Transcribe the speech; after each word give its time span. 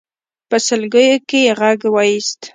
په 0.49 0.57
سلګيو 0.67 1.17
کې 1.29 1.39
يې 1.45 1.53
غږ 1.59 1.79
واېست. 1.95 2.41